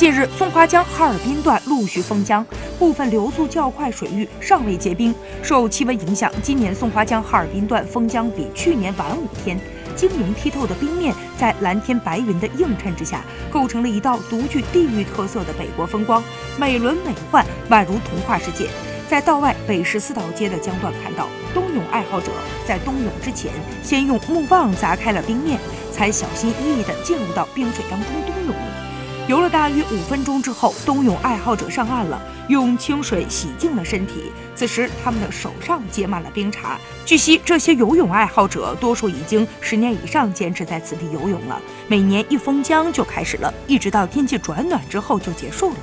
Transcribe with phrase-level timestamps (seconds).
[0.00, 2.42] 近日，松花江哈尔滨段陆续封江，
[2.78, 5.14] 部分流速较快水域尚未结冰。
[5.42, 9.60] 受气温影响，今年松花江哈尔滨段封江比去年晚五天。
[9.94, 16.24] 晶莹剔透的冰面在蓝天白云的映衬之下，构成了一道独具地域特色的北国风光，
[16.58, 18.70] 美轮美奂，宛如童话世界。
[19.06, 22.32] 在道外北十四道街的江段看到，冬泳爱好者
[22.66, 25.60] 在冬泳之前，先用木棒砸开了冰面，
[25.92, 28.54] 才小心翼翼地进入到冰水当中冬泳。
[29.30, 34.32] 游了大约五分钟之后，冬泳爱好者上岸了，用清水洗净了身体。
[34.56, 36.76] 此时，他们的手上结满了冰碴。
[37.06, 41.62] 据悉，这些游泳爱好者多数已经十年以上坚持在此地游泳了。
[41.86, 45.76] 每年一封江就开始了，一直到天气转暖之后就结束了。